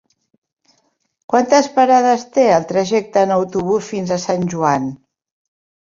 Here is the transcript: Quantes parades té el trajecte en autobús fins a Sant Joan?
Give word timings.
Quantes 1.33 1.69
parades 1.75 2.25
té 2.37 2.47
el 2.55 2.65
trajecte 2.73 3.23
en 3.27 3.35
autobús 3.39 3.91
fins 3.95 4.15
a 4.17 4.21
Sant 4.29 4.53
Joan? 4.55 4.93